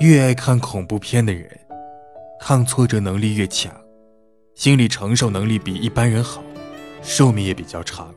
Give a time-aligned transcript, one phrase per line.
[0.00, 1.50] 越爱看恐怖片的人
[2.38, 3.72] 抗挫折能力越强
[4.54, 6.40] 心理承受能力比一般人好
[7.02, 8.14] 寿命也比较长。